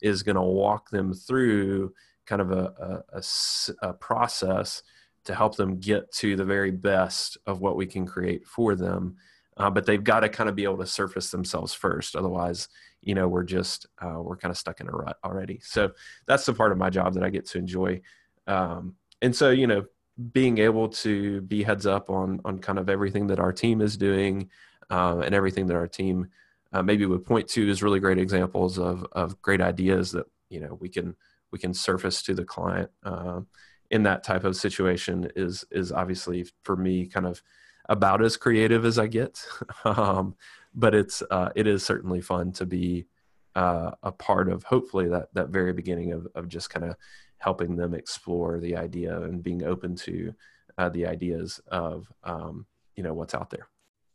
[0.00, 1.92] is going to walk them through
[2.24, 4.82] kind of a, a, a, a process
[5.28, 9.14] to help them get to the very best of what we can create for them.
[9.58, 12.16] Uh, but they've got to kind of be able to surface themselves first.
[12.16, 12.68] Otherwise,
[13.02, 15.60] you know, we're just, uh, we're kind of stuck in a rut already.
[15.62, 15.90] So
[16.26, 18.00] that's the part of my job that I get to enjoy.
[18.46, 19.84] Um, and so, you know,
[20.32, 23.98] being able to be heads up on, on kind of everything that our team is
[23.98, 24.48] doing
[24.88, 26.28] uh, and everything that our team
[26.72, 30.60] uh, maybe would point to is really great examples of, of great ideas that, you
[30.60, 31.14] know, we can,
[31.50, 32.90] we can surface to the client.
[33.02, 33.46] Um,
[33.90, 37.42] in that type of situation is is obviously for me kind of
[37.88, 39.42] about as creative as I get.
[39.84, 40.34] um,
[40.74, 43.06] but it's uh, it is certainly fun to be
[43.54, 46.96] uh, a part of hopefully that that very beginning of of just kind of
[47.38, 50.34] helping them explore the idea and being open to
[50.76, 53.68] uh, the ideas of um, you know what's out there.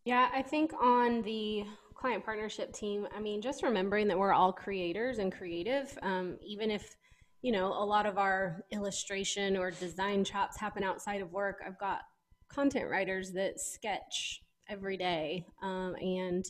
[0.05, 4.51] Yeah, I think on the client partnership team, I mean, just remembering that we're all
[4.51, 6.97] creators and creative, um, even if
[7.43, 11.61] you know, a lot of our illustration or design chops happen outside of work.
[11.63, 11.99] I've got
[12.47, 16.45] content writers that sketch every day um, and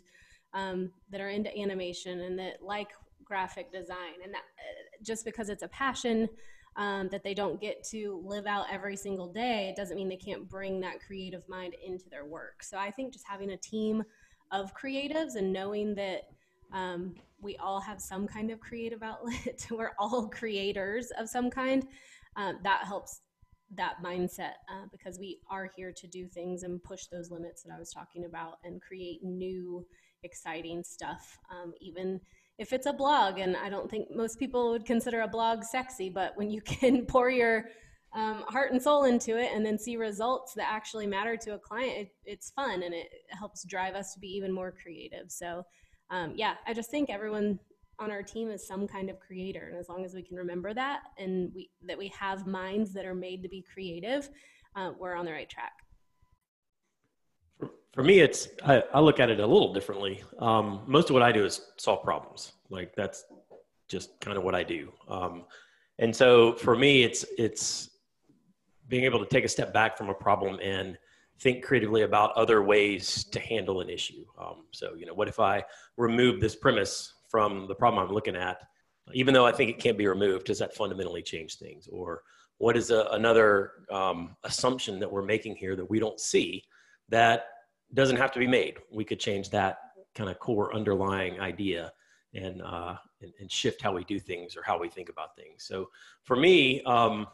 [0.53, 2.89] um, that are into animation and that like
[3.25, 4.21] graphic design.
[4.23, 6.29] And that uh, just because it's a passion
[6.75, 10.15] um, that they don't get to live out every single day, it doesn't mean they
[10.15, 12.61] can't bring that creative mind into their work.
[12.61, 14.03] So I think just having a team
[14.51, 16.21] of creatives and knowing that
[16.71, 19.67] um, we all have some kind of creative outlet.
[19.71, 21.85] We're all creators of some kind.
[22.35, 23.21] Um, that helps
[23.75, 27.73] that mindset uh, because we are here to do things and push those limits that
[27.73, 29.85] I was talking about and create new,
[30.23, 31.37] exciting stuff.
[31.51, 32.19] Um, even
[32.57, 36.09] if it's a blog, and I don't think most people would consider a blog sexy,
[36.09, 37.65] but when you can pour your
[38.13, 41.59] um, heart and soul into it and then see results that actually matter to a
[41.59, 45.31] client, it, it's fun and it helps drive us to be even more creative.
[45.31, 45.63] So
[46.09, 47.59] um, yeah, I just think everyone
[47.99, 50.73] on our team is some kind of creator, and as long as we can remember
[50.73, 54.29] that and we that we have minds that are made to be creative,
[54.75, 55.73] uh, we're on the right track.
[57.93, 60.23] For me, it's I, I look at it a little differently.
[60.39, 62.53] Um, most of what I do is solve problems.
[62.69, 63.25] Like that's
[63.87, 64.91] just kind of what I do.
[65.07, 65.45] Um,
[65.99, 67.91] And so for me, it's it's
[68.87, 70.97] being able to take a step back from a problem and
[71.43, 74.25] think creatively about other ways to handle an issue.
[74.39, 75.63] Um, so you know, what if I
[75.97, 78.57] remove this premise from the problem I'm looking at,
[79.13, 80.45] even though I think it can't be removed?
[80.47, 81.87] Does that fundamentally change things?
[81.91, 82.23] Or
[82.57, 86.63] what is a, another um, assumption that we're making here that we don't see
[87.09, 87.47] that
[87.93, 88.77] doesn't have to be made?
[88.89, 89.79] We could change that
[90.15, 91.91] kind of core underlying idea
[92.33, 95.65] and, uh, and, and shift how we do things or how we think about things.
[95.65, 95.89] So
[96.23, 97.27] for me, um,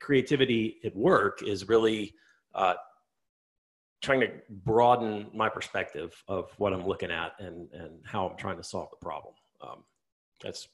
[0.00, 2.14] creativity at work is really
[2.54, 2.74] uh,
[4.00, 8.56] trying to broaden my perspective of what I'm looking at and, and how I'm trying
[8.56, 9.34] to solve the problem.
[9.60, 9.84] Um,
[10.42, 10.68] that's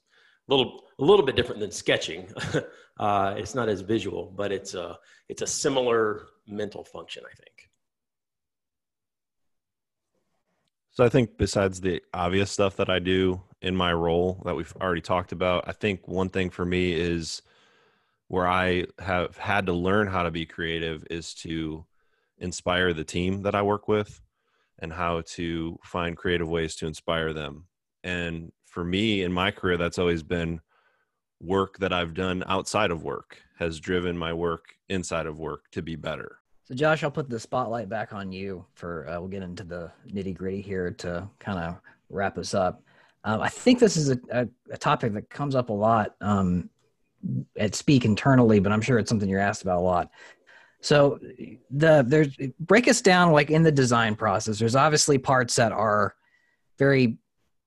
[0.48, 2.28] a little, a little bit different than sketching.
[3.00, 7.70] uh, it's not as visual, but it's a, it's a similar mental function, I think.
[10.90, 14.72] So I think besides the obvious stuff that I do in my role that we've
[14.80, 17.42] already talked about, I think one thing for me is
[18.28, 21.84] where I have had to learn how to be creative is to
[22.38, 24.20] inspire the team that I work with
[24.78, 27.66] and how to find creative ways to inspire them.
[28.02, 30.60] And for me in my career, that's always been
[31.40, 35.82] work that I've done outside of work has driven my work inside of work to
[35.82, 36.38] be better.
[36.64, 39.92] So, Josh, I'll put the spotlight back on you for uh, we'll get into the
[40.08, 41.76] nitty gritty here to kind of
[42.08, 42.82] wrap us up.
[43.24, 46.68] Um, I think this is a, a, a, topic that comes up a lot um,
[47.58, 50.10] at Speak internally, but I'm sure it's something you're asked about a lot.
[50.84, 51.18] So,
[51.70, 54.58] the there's break us down like in the design process.
[54.58, 56.14] There's obviously parts that are
[56.78, 57.16] very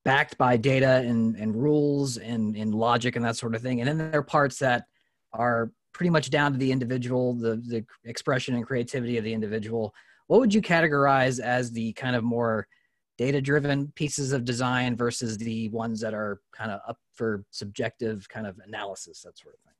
[0.04, 3.88] backed by data and, and rules and, and logic and that sort of thing, and
[3.88, 4.84] then there are parts that
[5.32, 9.92] are pretty much down to the individual, the the expression and creativity of the individual.
[10.28, 12.68] What would you categorize as the kind of more
[13.16, 18.28] data driven pieces of design versus the ones that are kind of up for subjective
[18.28, 19.72] kind of analysis, that sort of thing?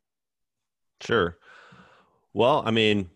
[1.02, 1.38] Sure.
[2.34, 3.10] Well, I mean,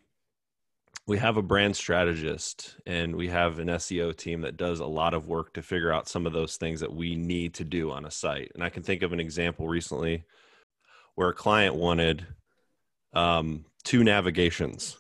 [1.06, 5.14] we have a brand strategist and we have an SEO team that does a lot
[5.14, 8.04] of work to figure out some of those things that we need to do on
[8.04, 8.52] a site.
[8.54, 10.24] And I can think of an example recently
[11.16, 12.26] where a client wanted
[13.14, 14.96] um, two navigations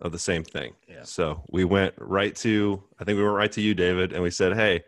[0.00, 0.74] of the same thing.
[0.88, 1.04] Yeah.
[1.04, 4.30] So we went right to, I think we went right to you, David, and we
[4.30, 4.84] said, "Hey,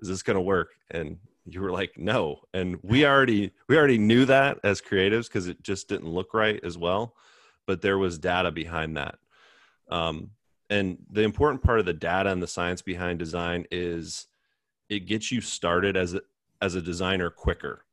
[0.00, 3.98] is this going to work?" And you were like, "No." And we already we already
[3.98, 7.14] knew that as creatives because it just didn't look right as well.
[7.66, 9.18] But there was data behind that.
[9.90, 10.30] Um,
[10.70, 14.26] and the important part of the data and the science behind design is
[14.88, 16.22] it gets you started as a,
[16.60, 17.84] as a designer quicker.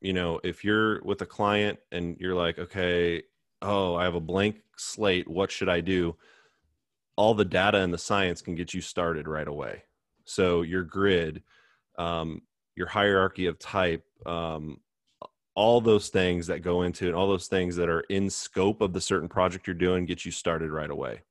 [0.00, 3.22] You know, if you're with a client and you're like, okay,
[3.60, 5.28] oh, I have a blank slate.
[5.28, 6.16] What should I do?
[7.16, 9.82] All the data and the science can get you started right away.
[10.24, 11.42] So your grid,
[11.98, 12.42] um,
[12.76, 14.80] your hierarchy of type, um,
[15.54, 18.92] all those things that go into it, all those things that are in scope of
[18.92, 21.22] the certain project you're doing, get you started right away.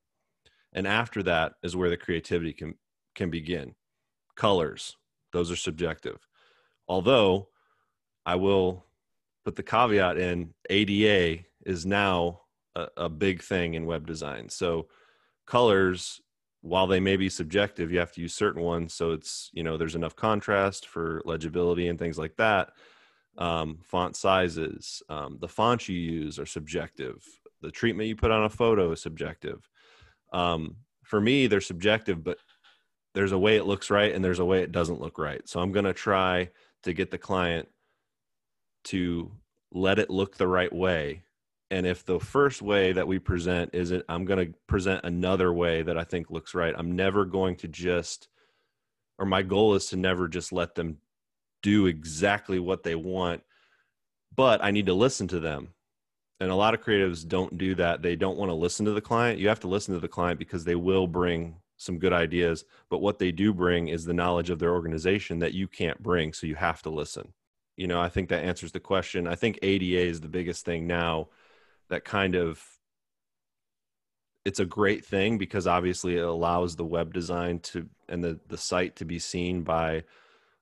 [0.74, 2.76] And after that is where the creativity can
[3.16, 3.76] can begin.
[4.36, 4.96] Colors,
[5.34, 6.28] those are subjective.
[6.88, 7.50] Although
[8.26, 8.86] I will
[9.46, 12.42] put the caveat in ADA is now
[12.76, 14.50] a, a big thing in web design.
[14.50, 14.88] So
[15.46, 16.22] colors,
[16.62, 18.94] while they may be subjective, you have to use certain ones.
[18.94, 22.72] So it's, you know, there's enough contrast for legibility and things like that.
[23.40, 27.24] Um, font sizes, um, the fonts you use are subjective.
[27.62, 29.68] The treatment you put on a photo is subjective.
[30.34, 32.38] Um, for me, they're subjective, but
[33.16, 35.48] there's a way it looks right and there's a way it doesn't look right.
[35.48, 36.50] So I'm going to try
[36.84, 37.68] to get the client
[38.86, 39.32] to
[39.72, 41.24] let it look the right way
[41.72, 45.82] and if the first way that we present isn't i'm going to present another way
[45.82, 48.28] that i think looks right i'm never going to just
[49.18, 50.98] or my goal is to never just let them
[51.62, 53.42] do exactly what they want
[54.36, 55.74] but i need to listen to them.
[56.40, 58.02] And a lot of creatives don't do that.
[58.02, 59.40] They don't want to listen to the client.
[59.40, 63.00] You have to listen to the client because they will bring some good ideas but
[63.00, 66.46] what they do bring is the knowledge of their organization that you can't bring so
[66.46, 67.34] you have to listen.
[67.78, 69.28] You know i think that answers the question.
[69.28, 71.30] I think ada is the biggest thing now
[71.90, 72.62] that kind of
[74.44, 78.58] it's a great thing because obviously it allows the web design to and the the
[78.58, 80.04] site to be seen by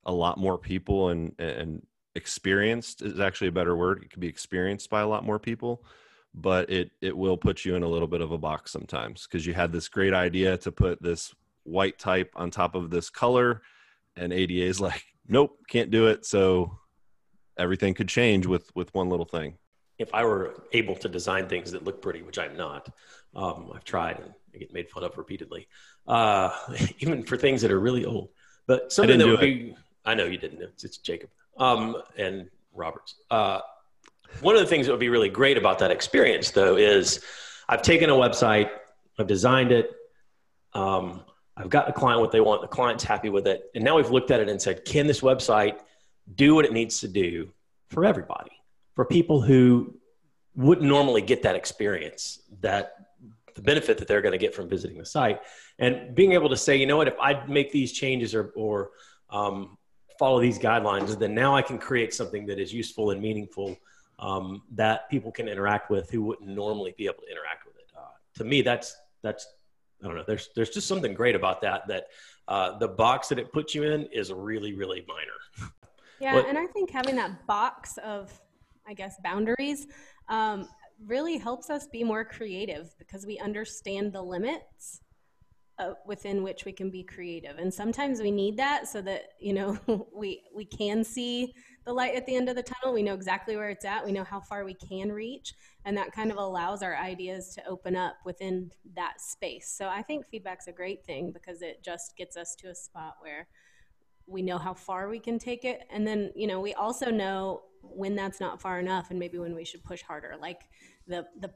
[0.08, 4.02] a lot more people and and experienced is actually a better word.
[4.04, 5.86] It can be experienced by a lot more people
[6.34, 9.46] but it it will put you in a little bit of a box sometimes because
[9.46, 13.62] you had this great idea to put this white type on top of this color
[14.16, 16.26] and ada is like nope can't do it.
[16.26, 16.78] So
[17.58, 19.58] everything could change with with one little thing.
[19.98, 22.88] If I were able to design things that look pretty, which I'm not,
[23.36, 25.68] um, I've tried and I get made fun of repeatedly,
[26.08, 26.52] uh,
[27.00, 28.30] even for things that are really old.
[28.68, 29.76] But something that would be,
[30.08, 30.62] I know you didn't.
[30.62, 33.16] It's, it's Jacob um, and Roberts.
[33.30, 33.60] Uh,
[34.40, 37.24] one of the things that would be really great about that experience, though, is
[37.68, 38.70] I've taken a website,
[39.20, 39.92] I've designed it,
[40.74, 41.24] um,
[41.58, 44.10] I've got the client what they want, the client's happy with it, and now we've
[44.10, 45.80] looked at it and said, can this website
[46.36, 47.50] do what it needs to do
[47.90, 48.52] for everybody,
[48.96, 49.94] for people who
[50.56, 52.94] wouldn't normally get that experience, that
[53.56, 55.42] the benefit that they're going to get from visiting the site,
[55.80, 58.92] and being able to say, you know what, if I make these changes or or
[59.30, 59.77] um,
[60.18, 63.78] follow these guidelines, then now I can create something that is useful and meaningful
[64.20, 67.92] um, that people can interact with who wouldn't normally be able to interact with it.
[67.96, 68.02] Uh,
[68.36, 69.48] to me, that's that's
[70.04, 70.24] I don't know.
[70.26, 71.88] There's there's just something great about that.
[71.88, 72.08] That
[72.48, 75.70] uh, the box that it puts you in is really really minor.
[76.20, 78.34] Yeah, but, and I think having that box of
[78.88, 79.86] I guess boundaries
[80.30, 80.68] um,
[81.06, 85.02] really helps us be more creative because we understand the limits
[85.80, 87.58] uh, within which we can be creative.
[87.58, 89.78] And sometimes we need that so that you know
[90.14, 91.54] we we can see
[91.86, 92.94] the light at the end of the tunnel.
[92.94, 94.06] We know exactly where it's at.
[94.06, 95.54] We know how far we can reach.
[95.86, 99.70] And that kind of allows our ideas to open up within that space.
[99.70, 103.16] So i think feedback's a great thing because it just gets us to a spot
[103.22, 103.48] where
[104.26, 105.82] we know how far we can take it.
[105.92, 109.56] And then you know we also know when that's not far enough and maybe when
[109.56, 110.36] we should push harder.
[110.42, 110.62] Like
[111.08, 111.52] the the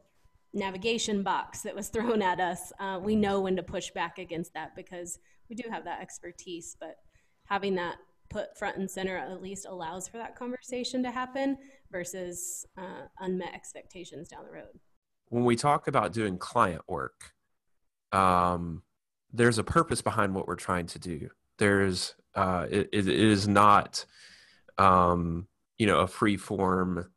[0.54, 4.54] navigation box that was thrown at us, uh, we know when to push back against
[4.54, 6.76] that because we do have that expertise.
[6.80, 6.98] But
[7.46, 7.96] having that
[8.30, 11.58] put front and center at least allows for that conversation to happen
[11.92, 14.80] versus uh, unmet expectations down the road.
[15.28, 17.34] When we talk about doing client work,
[18.12, 18.84] um,
[19.34, 21.30] there's a purpose behind what we're trying to do.
[21.58, 24.06] There's uh, it, it is not
[24.78, 27.10] um, you know a free form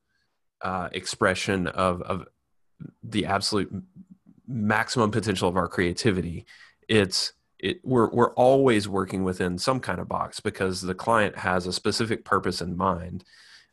[0.63, 2.27] uh, expression of, of
[3.03, 3.73] the absolute
[4.47, 6.45] maximum potential of our creativity
[6.89, 11.67] it's it, we're we're always working within some kind of box because the client has
[11.67, 13.25] a specific purpose in mind.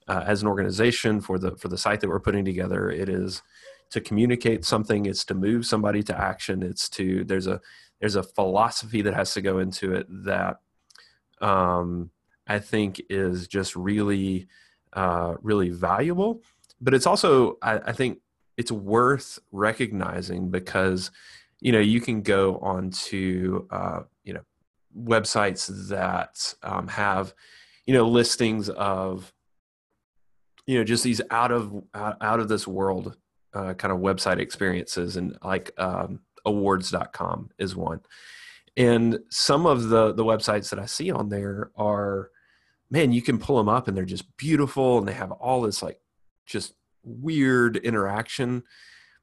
[0.08, 3.44] Uh, as an organization for the for the site that we're putting together it is
[3.92, 7.62] to communicate something it's to move somebody to action it's to there's a
[8.00, 10.58] there's a philosophy that has to go into it that
[11.40, 12.10] um,
[12.48, 14.48] i think is just really
[14.94, 16.42] uh, really valuable.
[16.80, 18.20] But it's also I, I think
[18.62, 21.10] it's worth recognizing because
[21.62, 24.41] you know you can go onto uh, you know
[24.95, 27.34] websites that um, have
[27.88, 29.34] you know listings of
[30.67, 33.17] you know just these out of out of this world
[33.56, 38.02] uh, kind of website experiences and like um, awwwards.com is one.
[38.78, 42.30] And some of the the websites that i see on there are
[42.91, 45.82] man you can pull them up and they're just beautiful and they have all this
[45.82, 46.00] like
[46.45, 48.64] just weird interaction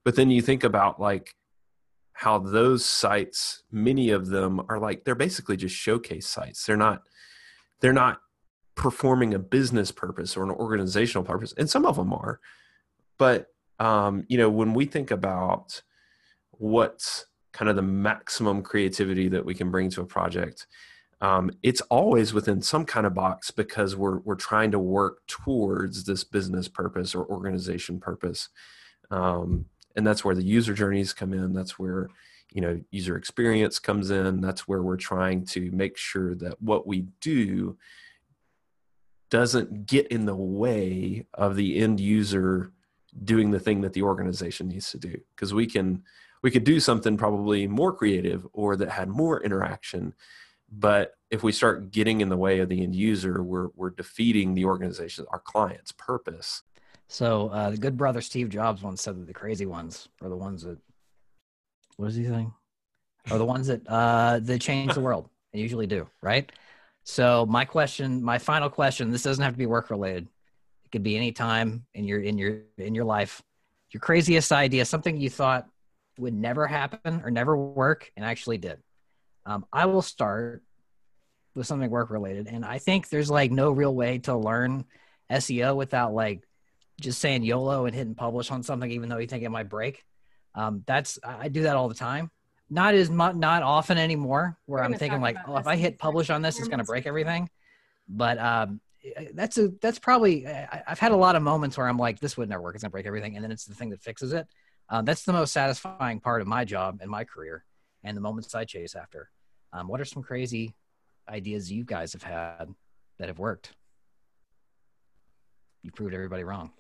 [0.04, 1.34] but then you think about like
[2.18, 6.64] how those sites many of them are like they're basically just showcase sites.
[6.64, 7.02] They're not
[7.80, 8.18] they're not
[8.74, 12.40] performing a business purpose or an organizational purpose and some of them are.
[13.18, 13.46] But
[13.78, 15.80] um, you know when we think about
[16.50, 20.66] what's kind of the maximum creativity that we can bring to a project
[21.20, 26.04] um, it's always within some kind of box because we're we're trying to work towards
[26.04, 28.48] this business purpose or organization purpose.
[29.10, 31.52] Um, and that's where the user journeys come in.
[31.52, 32.08] That's where
[32.52, 34.40] you know user experience comes in.
[34.40, 37.76] That's where we're trying to make sure that what we do
[39.30, 42.72] doesn't get in the way of the end user
[43.24, 45.20] doing the thing that the organization needs to do.
[45.34, 46.04] Because we can
[46.42, 50.14] we could do something probably more creative or that had more interaction
[50.70, 54.54] but if we start getting in the way of the end user, we're we're defeating
[54.54, 56.62] the organization, our client's purpose.
[57.08, 60.36] So uh, the good brother Steve Jobs once said that the crazy ones are the
[60.36, 60.78] ones that
[61.96, 62.52] what is he saying?
[63.30, 65.28] Are the ones that uh, that change the world.
[65.54, 66.52] They usually do, right?
[67.04, 70.28] So my question, my final question, this doesn't have to be work related.
[70.84, 73.40] It could be any time in your in your in your life.
[73.90, 75.66] Your craziest idea, something you thought
[76.18, 78.78] would never happen or never work, and actually did.
[79.48, 80.62] Um, I will start
[81.54, 84.84] with something work related, and I think there's like no real way to learn
[85.30, 86.46] SEO without like
[87.00, 90.04] just saying YOLO and hitting publish on something, even though you think it might break.
[90.54, 92.30] Um, that's I do that all the time.
[92.68, 94.58] Not as much, not often anymore.
[94.66, 97.06] Where I'm thinking like, oh, if I hit publish on this, it's going to break
[97.06, 97.48] everything.
[98.06, 98.80] But um,
[99.32, 102.36] that's a that's probably I, have had a lot of moments where I'm like, this
[102.36, 102.74] would never work.
[102.74, 104.46] It's gonna break everything, and then it's the thing that fixes it.
[104.90, 107.64] Um, that's the most satisfying part of my job and my career,
[108.04, 109.30] and the moments I chase after.
[109.72, 110.74] Um, what are some crazy
[111.28, 112.74] ideas you guys have had
[113.18, 113.72] that have worked?
[115.82, 116.70] You proved everybody wrong.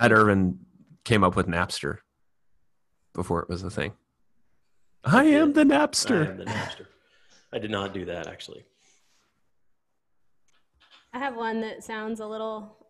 [0.00, 0.58] Matt Irvin
[1.04, 1.98] came up with Napster
[3.12, 3.92] before it was a thing.
[5.04, 6.26] I, I am the Napster.
[6.26, 6.86] I am the Napster.
[7.52, 8.64] I did not do that actually.
[11.12, 12.84] I have one that sounds a little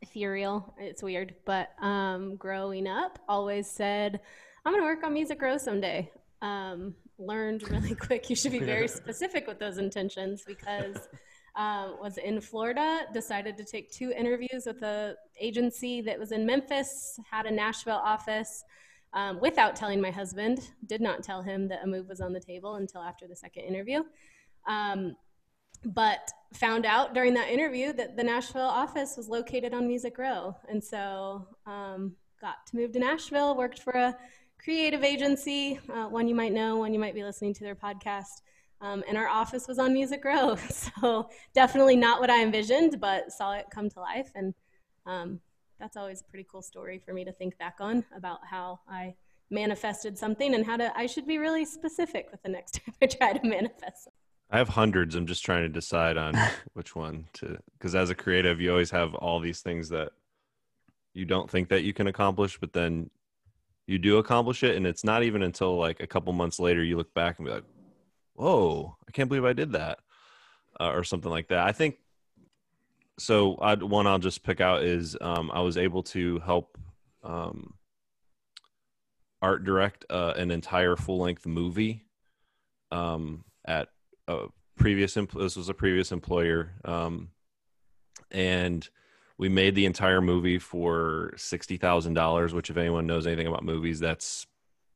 [0.00, 0.74] ethereal.
[0.78, 4.20] It's weird, but um, growing up, always said,
[4.64, 6.10] "I'm going to work on Music Row someday."
[6.40, 11.08] Um, learned really quick you should be very specific with those intentions because
[11.56, 16.46] um, was in Florida, decided to take two interviews with a agency that was in
[16.46, 18.64] Memphis, had a Nashville office.
[19.12, 22.38] Um, without telling my husband, did not tell him that a move was on the
[22.38, 24.02] table until after the second interview.
[24.68, 25.16] Um,
[25.84, 30.56] but found out during that interview that the Nashville office was located on Music Row.
[30.68, 34.16] And so um, got to move to Nashville, worked for a
[34.62, 38.42] creative agency, uh, one you might know, one you might be listening to their podcast.
[38.82, 40.56] Um, and our office was on Music Row.
[40.70, 44.30] So definitely not what I envisioned, but saw it come to life.
[44.34, 44.54] And
[45.06, 45.40] um,
[45.78, 49.14] that's always a pretty cool story for me to think back on about how I
[49.50, 53.06] manifested something and how to, I should be really specific with the next time I
[53.06, 54.08] try to manifest.
[54.50, 55.14] I have hundreds.
[55.14, 56.34] I'm just trying to decide on
[56.74, 60.10] which one to, because as a creative, you always have all these things that
[61.14, 63.10] you don't think that you can accomplish, but then
[63.86, 64.76] you do accomplish it.
[64.76, 67.52] And it's not even until like a couple months later you look back and be
[67.52, 67.64] like,
[68.34, 69.98] whoa, I can't believe I did that,
[70.80, 71.66] uh, or something like that.
[71.66, 71.96] I think
[73.18, 73.56] so.
[73.56, 76.78] i one I'll just pick out is um, I was able to help
[77.22, 77.74] um,
[79.42, 82.06] art direct uh, an entire full length movie
[82.92, 83.88] um, at
[84.28, 85.14] a previous.
[85.14, 87.28] this was a previous employer, um,
[88.30, 88.88] and
[89.40, 92.52] we made the entire movie for sixty thousand dollars.
[92.52, 94.46] Which, if anyone knows anything about movies, that's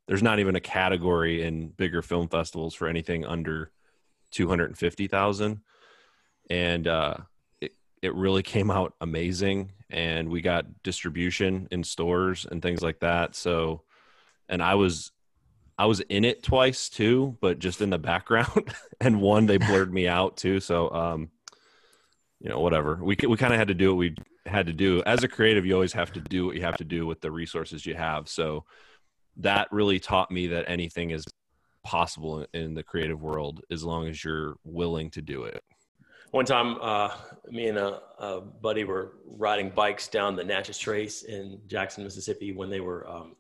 [0.07, 3.73] there's not even a category in bigger film festivals for anything under
[4.33, 5.61] 250,000
[6.51, 7.17] and uh,
[7.63, 7.73] it,
[8.03, 13.35] it really came out amazing and we got distribution in stores and things like that.
[13.35, 13.83] So
[14.49, 15.11] and I was
[15.79, 19.93] I was in it twice too but just in the background and one they blurred
[19.93, 20.61] me out too.
[20.61, 21.31] So um
[22.41, 22.99] you know whatever.
[23.03, 24.17] We we kind of had to do what we
[24.47, 26.85] had to do as a creative you always have to do what you have to
[26.85, 28.65] do with the resources you have so
[29.37, 31.25] that really taught me that anything is
[31.83, 35.63] possible in the creative world as long as you're willing to do it.
[36.31, 37.11] One time, uh,
[37.49, 42.53] me and a, a, buddy were riding bikes down the Natchez Trace in Jackson, Mississippi,
[42.53, 43.37] when they were um,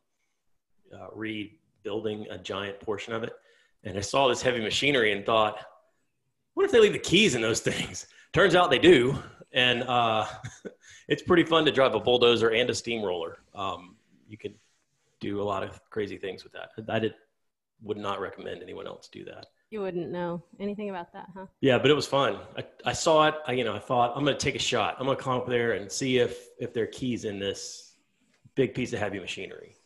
[0.94, 3.32] uh, rebuilding a giant portion of it.
[3.82, 5.58] And I saw this heavy machinery and thought,
[6.54, 8.06] what if they leave the keys in those things?
[8.32, 9.18] Turns out they do.
[9.52, 10.26] And uh,
[11.08, 13.38] it's pretty fun to drive a bulldozer and a steamroller.
[13.54, 13.96] Um,
[14.28, 14.54] you can
[15.20, 16.70] do a lot of crazy things with that.
[16.88, 17.14] I did
[17.82, 19.46] would not recommend anyone else do that.
[19.70, 21.46] You wouldn't know anything about that, huh?
[21.60, 22.38] Yeah, but it was fun.
[22.56, 23.34] I, I saw it.
[23.46, 24.96] I, you know, I thought I'm going to take a shot.
[24.98, 27.94] I'm going to come up there and see if if there are keys in this
[28.54, 29.76] big piece of heavy machinery.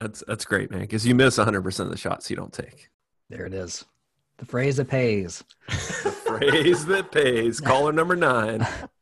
[0.00, 0.80] That's that's great, man.
[0.80, 2.90] Because you miss 100 percent of the shots you don't take.
[3.30, 3.84] There it is.
[4.36, 5.42] The phrase that pays.
[5.68, 7.60] the phrase that pays.
[7.60, 8.66] Caller number nine.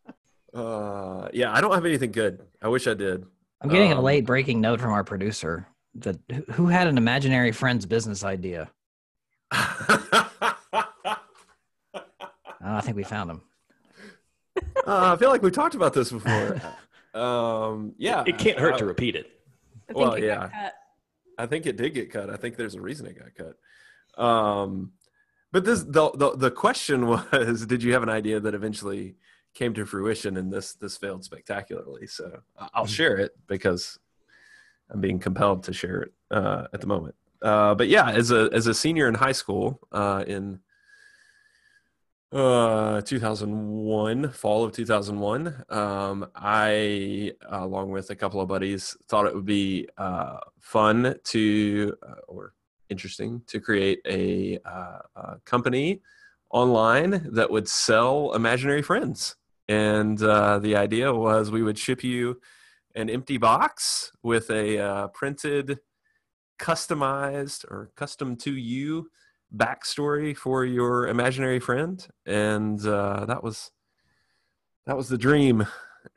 [0.56, 2.40] Uh, yeah, I don't have anything good.
[2.62, 3.26] I wish I did.
[3.60, 6.18] I'm getting um, a late breaking note from our producer that
[6.52, 8.70] who had an imaginary friend's business idea.
[9.52, 10.08] oh,
[12.62, 13.42] I think we found him.
[14.86, 16.60] Uh, I feel like we talked about this before.
[17.14, 19.40] Um, yeah, it, it can't hurt to repeat it.
[19.90, 20.50] well, it yeah,
[21.38, 22.28] I think it did get cut.
[22.28, 24.22] I think there's a reason it got cut.
[24.22, 24.92] Um,
[25.50, 29.16] but this the, the the question was, did you have an idea that eventually
[29.56, 32.06] came to fruition, and this this failed spectacularly?
[32.06, 32.92] So I'll mm-hmm.
[32.92, 33.98] share it because
[34.90, 37.14] I'm being compelled to share it uh, at the moment.
[37.42, 40.60] Uh, but yeah, as a as a senior in high school uh, in
[42.32, 49.34] uh, 2001, fall of 2001, um, I, along with a couple of buddies, thought it
[49.34, 52.52] would be uh, fun to uh, or
[52.88, 56.00] interesting to create a, uh, a, company
[56.50, 59.36] online that would sell imaginary friends.
[59.68, 62.40] And uh, the idea was we would ship you
[62.94, 65.80] an empty box with a uh, printed,
[66.58, 69.10] customized or custom to you
[69.54, 73.70] backstory for your imaginary friend, and uh, that was
[74.86, 75.66] that was the dream.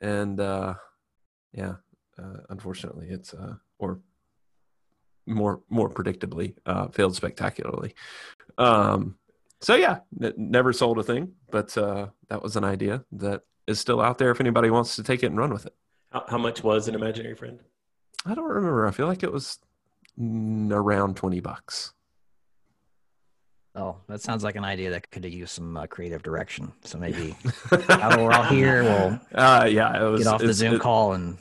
[0.00, 0.74] And uh,
[1.52, 1.74] yeah,
[2.18, 4.00] uh, unfortunately, it's uh, or
[5.26, 7.94] more more predictably uh, failed spectacularly.
[8.58, 9.16] Um,
[9.60, 13.78] so yeah, n- never sold a thing, but uh, that was an idea that is
[13.78, 15.74] still out there if anybody wants to take it and run with it.
[16.10, 17.60] How, how much was an imaginary friend?
[18.26, 18.86] I don't remember.
[18.86, 19.58] I feel like it was
[20.20, 21.94] around 20 bucks.
[23.76, 26.72] Oh, that sounds like an idea that could use some uh, creative direction.
[26.82, 27.36] So maybe
[27.70, 31.12] now that we're all here, we'll uh, yeah, was, get off the Zoom it, call
[31.12, 31.38] and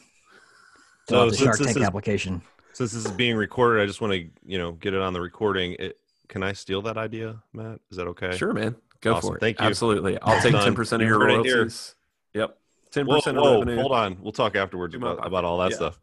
[1.08, 2.42] fill out the Shark Tank is, application.
[2.74, 5.22] Since this is being recorded, I just want to you know get it on the
[5.22, 5.76] recording.
[5.80, 5.99] It,
[6.30, 7.80] can I steal that idea, Matt?
[7.92, 8.38] Is that okay?
[8.38, 8.76] Sure, man.
[9.02, 9.30] Go awesome.
[9.32, 9.40] for it.
[9.42, 9.66] Thank you.
[9.66, 10.18] Absolutely.
[10.22, 11.96] I'll take ten percent of your royalties.
[12.34, 12.58] Yep.
[12.92, 13.82] Ten Whoa, percent of whoa, revenue.
[13.82, 14.18] hold on.
[14.22, 15.76] We'll talk afterwards about, about all that Yeah.
[15.76, 16.00] stuff.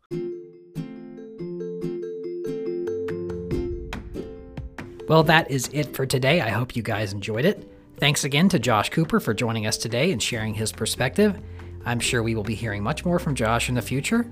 [5.08, 6.40] Well, that is it for today.
[6.40, 7.70] I hope you guys enjoyed it.
[7.98, 11.38] Thanks again to Josh Cooper for joining us today and sharing his perspective.
[11.84, 14.26] I'm sure we will be hearing much more from Josh in the future.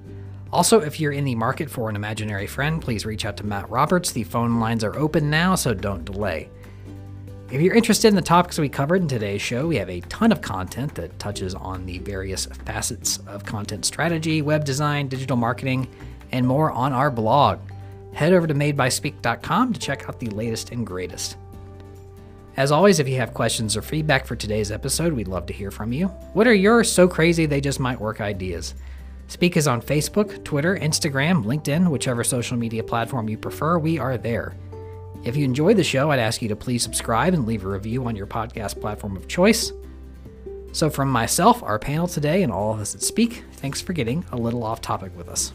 [0.54, 3.68] Also, if you're in the market for an imaginary friend, please reach out to Matt
[3.68, 4.12] Roberts.
[4.12, 6.48] The phone lines are open now, so don't delay.
[7.50, 10.30] If you're interested in the topics we covered in today's show, we have a ton
[10.30, 15.88] of content that touches on the various facets of content strategy, web design, digital marketing,
[16.30, 17.58] and more on our blog.
[18.12, 21.36] Head over to madebyspeak.com to check out the latest and greatest.
[22.56, 25.72] As always, if you have questions or feedback for today's episode, we'd love to hear
[25.72, 26.06] from you.
[26.32, 28.74] What are your so crazy they just might work ideas?
[29.26, 34.16] Speak is on Facebook, Twitter, Instagram, LinkedIn, whichever social media platform you prefer, we are
[34.16, 34.54] there.
[35.24, 38.06] If you enjoyed the show, I'd ask you to please subscribe and leave a review
[38.06, 39.72] on your podcast platform of choice.
[40.72, 44.24] So, from myself, our panel today, and all of us at Speak, thanks for getting
[44.32, 45.52] a little off topic with us.